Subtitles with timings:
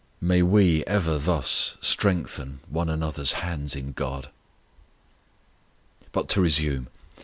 [0.19, 4.29] May we ever thus strengthen one another's hands in God!
[6.11, 6.87] But to resume.